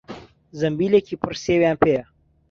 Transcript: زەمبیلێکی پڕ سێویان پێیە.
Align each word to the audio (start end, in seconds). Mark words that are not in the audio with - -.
زەمبیلێکی 0.59 1.19
پڕ 1.21 1.33
سێویان 1.43 1.75
پێیە. 1.81 2.03